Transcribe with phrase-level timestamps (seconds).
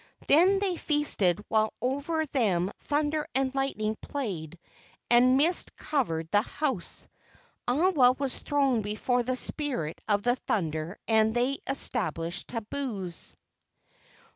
[0.27, 4.57] Then they feasted while over them thunder and lightning played
[5.11, 7.07] and mist covered the house.
[7.67, 13.35] Awa was thrown before the spirit of the thunder and they established tabus.